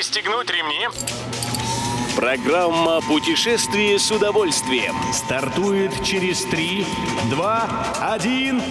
Пристегнуть 0.00 0.48
ремни. 0.48 0.88
Программа 2.16 3.02
«Путешествие 3.02 3.98
с 3.98 4.10
удовольствием». 4.10 4.94
Стартует 5.12 5.92
через 6.02 6.42
3, 6.44 6.86
2, 7.28 8.08
1. 8.14 8.62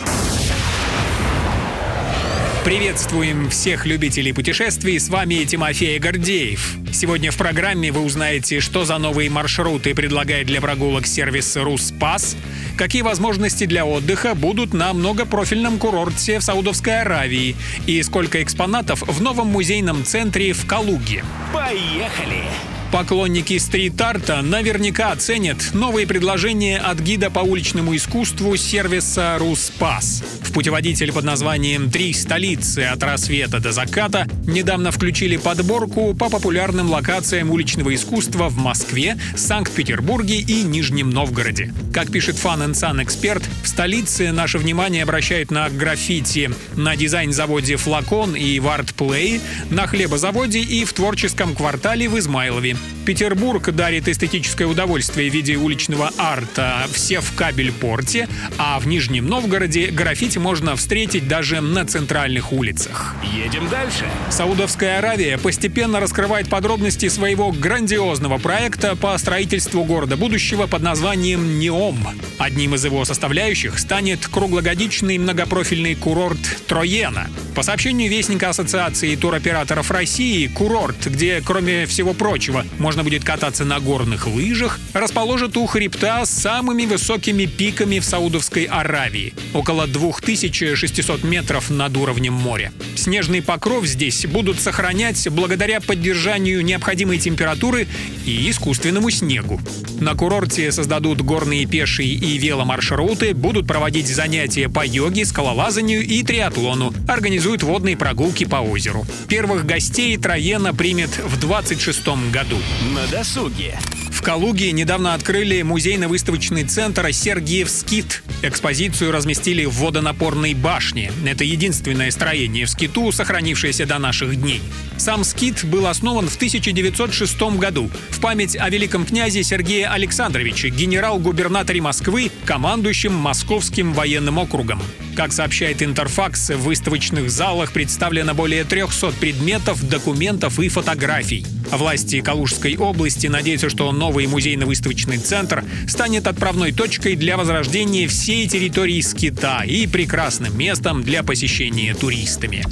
Приветствуем 2.66 3.48
всех 3.52 3.86
любителей 3.86 4.34
путешествий, 4.34 5.00
с 5.00 5.10
вами 5.10 5.46
Тимофей 5.46 6.00
Гордеев. 6.00 6.78
Сегодня 6.92 7.30
в 7.30 7.38
программе 7.38 7.92
вы 7.92 8.02
узнаете, 8.02 8.60
что 8.60 8.84
за 8.84 8.98
новые 8.98 9.30
маршруты 9.30 9.94
предлагает 9.94 10.48
для 10.48 10.62
прогулок 10.62 11.06
сервис 11.06 11.56
«Руспас», 11.58 12.36
какие 12.80 13.02
возможности 13.02 13.66
для 13.66 13.86
отдыха 13.86 14.36
будут 14.36 14.74
на 14.74 14.94
многопрофильном 14.94 15.80
курорте 15.80 16.40
в 16.40 16.44
Саудовской 16.44 17.02
Аравии 17.02 17.58
и 17.86 18.02
сколько 18.04 18.42
экспонатов 18.42 19.02
в 19.02 19.22
новом 19.22 19.48
музейном 19.48 20.06
центре 20.06 20.54
в 20.54 20.66
Калуге. 20.66 21.26
Поехали! 21.54 22.46
Поклонники 22.92 23.56
стрит-арта 23.60 24.42
наверняка 24.42 25.12
оценят 25.12 25.74
новые 25.74 26.08
предложения 26.08 26.80
от 26.80 27.00
гида 27.00 27.30
по 27.30 27.42
уличному 27.42 27.96
искусству 27.96 28.58
сервиса 28.58 29.38
«Руспас». 29.38 30.24
В 30.42 30.52
путеводитель 30.52 31.14
под 31.14 31.24
названием 31.24 31.92
«Три 31.92 32.12
столицы 32.14 32.80
от 32.80 33.04
рассвета 33.04 33.60
до 33.60 33.72
заката» 33.72 34.28
недавно 34.48 34.90
включили 34.90 35.38
подборку 35.38 36.16
по 36.16 36.32
популярным 36.32 36.90
локациям 36.90 37.52
уличного 37.52 37.94
искусства 37.94 38.50
в 38.50 38.58
Москве, 38.58 39.20
Санкт-Петербурге 39.36 40.40
и 40.40 40.64
Нижнем 40.64 41.12
Новгороде. 41.12 41.72
Как 41.94 42.12
пишет 42.12 42.38
Fun 42.38 42.72
Sun 42.72 43.04
эксперт, 43.04 43.48
в 43.62 43.68
столице 43.68 44.32
наше 44.32 44.58
внимание 44.58 45.04
обращают 45.04 45.52
на 45.52 45.70
граффити 45.70 46.50
на 46.76 46.96
дизайн-заводе 46.96 47.76
«Флакон» 47.76 48.36
и 48.36 48.60
в 48.60 48.68
арт-плей, 48.68 49.42
на 49.70 49.86
хлебозаводе 49.86 50.62
и 50.62 50.84
в 50.86 50.94
творческом 50.94 51.54
квартале 51.54 52.10
в 52.10 52.18
Измайлове. 52.18 52.79
Петербург 53.10 53.72
дарит 53.72 54.08
эстетическое 54.08 54.68
удовольствие 54.68 55.32
в 55.32 55.34
виде 55.34 55.56
уличного 55.56 56.12
арта 56.20 56.86
все 56.92 57.22
в 57.22 57.34
кабель-порте, 57.34 58.28
а 58.60 58.80
в 58.80 58.86
Нижнем 58.86 59.26
Новгороде 59.26 59.88
граффити 59.88 60.38
можно 60.38 60.76
встретить 60.76 61.28
даже 61.28 61.60
на 61.60 61.88
центральных 61.88 62.54
улицах. 62.54 63.16
Едем 63.24 63.68
дальше. 63.68 64.06
Саудовская 64.30 65.00
Аравия 65.00 65.40
постепенно 65.40 66.00
раскрывает 66.00 66.50
подробности 66.50 67.10
своего 67.10 67.52
грандиозного 67.52 68.38
проекта 68.38 68.96
по 68.96 69.18
строительству 69.18 69.84
города 69.86 70.16
будущего 70.16 70.68
под 70.68 70.84
названием 70.84 71.58
«Неом». 71.58 71.98
Одним 72.38 72.76
из 72.76 72.86
его 72.86 73.06
составляющих 73.06 73.80
станет 73.80 74.28
круглогодичный 74.28 75.18
многопрофильный 75.18 75.96
курорт 75.96 76.40
Троена. 76.68 77.28
По 77.60 77.64
сообщению 77.64 78.10
Вестника 78.10 78.48
Ассоциации 78.48 79.18
туроператоров 79.18 79.92
России, 79.92 80.48
курорт, 80.48 81.08
где, 81.08 81.42
кроме 81.46 81.86
всего 81.88 82.14
прочего, 82.14 82.64
можно 82.78 83.04
будет 83.04 83.26
кататься 83.26 83.66
на 83.66 83.82
горных 83.82 84.28
лыжах, 84.28 84.80
расположит 84.94 85.58
у 85.58 85.66
хребта 85.66 86.26
с 86.26 86.30
самыми 86.30 86.86
высокими 86.86 87.48
пиками 87.48 88.00
в 88.00 88.06
Саудовской 88.06 88.64
Аравии– 88.64 89.34
около 89.54 89.88
2600 89.88 91.26
метров 91.26 91.70
над 91.70 91.98
уровнем 91.98 92.32
моря. 92.32 92.72
Снежный 92.96 93.42
покров 93.42 93.86
здесь 93.86 94.26
будут 94.26 94.62
сохранять 94.62 95.28
благодаря 95.30 95.82
поддержанию 95.82 96.64
необходимой 96.64 97.18
температуры 97.18 97.90
и 98.26 98.50
искусственному 98.50 99.10
снегу. 99.10 99.60
На 100.00 100.16
курорте 100.16 100.72
создадут 100.72 101.22
горные 101.22 101.66
пешие 101.66 102.14
и 102.14 102.38
веломаршруты, 102.38 103.34
будут 103.34 103.68
проводить 103.68 104.08
занятия 104.08 104.70
по 104.70 104.86
йоге, 104.86 105.26
скалолазанию 105.26 106.06
и 106.06 106.24
триатлону, 106.24 106.94
организуют 107.08 107.49
водные 107.64 107.98
прогулки 107.98 108.46
по 108.46 108.58
озеру. 108.58 109.06
Первых 109.28 109.66
гостей 109.66 110.16
Троена 110.18 110.74
примет 110.74 111.10
в 111.18 111.40
26 111.40 112.08
году. 112.32 112.58
На 112.94 113.08
досуге. 113.08 113.78
В 114.10 114.22
Калуге 114.22 114.72
недавно 114.72 115.14
открыли 115.14 115.62
музейно-выставочный 115.62 116.64
центр 116.64 117.12
«Сергиев 117.14 117.70
Скит». 117.70 118.24
Экспозицию 118.42 119.12
разместили 119.12 119.66
в 119.66 119.74
водонапорной 119.74 120.54
башне. 120.54 121.12
Это 121.26 121.44
единственное 121.44 122.12
строение 122.12 122.66
в 122.66 122.70
Скиту, 122.70 123.12
сохранившееся 123.12 123.86
до 123.86 123.98
наших 124.00 124.36
дней. 124.36 124.62
Сам 124.98 125.24
Скит 125.24 125.64
был 125.64 125.88
основан 125.88 126.28
в 126.28 126.36
1906 126.36 127.42
году 127.58 127.90
в 128.10 128.20
память 128.20 128.58
о 128.58 128.70
великом 128.70 129.06
князе 129.06 129.44
Сергее 129.44 129.88
Александровиче, 129.88 130.70
генерал-губернаторе 130.70 131.82
Москвы, 131.82 132.32
командующем 132.46 133.14
Московским 133.14 133.94
военным 133.94 134.38
округом. 134.38 134.82
Как 135.16 135.32
сообщает 135.34 135.82
Интерфакс, 135.82 136.52
в 136.52 136.60
выставочных 136.60 137.30
залах 137.30 137.72
представлено 137.72 138.34
более 138.34 138.64
300 138.64 139.12
предметов, 139.20 139.88
документов 139.88 140.60
и 140.60 140.70
фотографий. 140.70 141.46
Власти 141.72 142.22
Калужской 142.22 142.78
области 142.78 143.28
надеются, 143.28 143.70
что 143.70 143.92
новый 144.00 144.26
музейно-выставочный 144.28 145.18
центр 145.18 145.64
станет 145.88 146.26
отправной 146.26 146.72
точкой 146.72 147.16
для 147.16 147.38
возрождения 147.38 148.08
всей 148.08 148.48
территории 148.48 149.02
Скита 149.02 149.62
и 149.66 149.86
прекрасным 149.86 150.58
местом 150.58 151.04
для 151.04 151.22
посещения 151.22 151.94
туристами. 151.94 152.66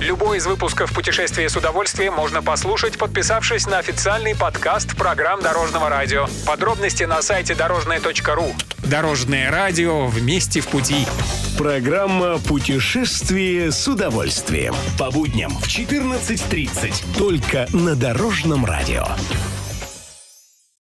Любой 0.00 0.36
из 0.38 0.46
выпусков 0.46 0.92
«Путешествия 0.92 1.48
с 1.48 1.56
удовольствием» 1.56 2.12
можно 2.14 2.42
послушать, 2.42 2.98
подписавшись 2.98 3.66
на 3.66 3.78
официальный 3.78 4.36
подкаст 4.36 4.94
программ 4.96 5.40
Дорожного 5.40 5.88
радио. 5.88 6.28
Подробности 6.46 7.04
на 7.04 7.22
сайте 7.22 7.54
дорожное.ру. 7.54 8.54
Дорожное 8.84 9.50
радио 9.50 10.06
вместе 10.06 10.60
в 10.60 10.68
пути. 10.68 11.06
Программа 11.56 12.38
«Путешествие 12.38 13.72
с 13.72 13.88
удовольствием». 13.88 14.74
По 14.98 15.10
будням 15.10 15.52
в 15.52 15.66
14.30. 15.66 17.18
Только 17.18 17.66
на 17.72 17.94
Дорожном 17.94 18.64
радио. 18.64 19.06